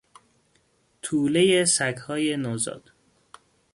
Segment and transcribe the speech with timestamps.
[1.01, 2.91] توله سگهای نوزاد